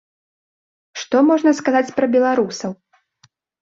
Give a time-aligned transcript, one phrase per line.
[1.03, 2.71] Што можна сказаць пра беларусаў?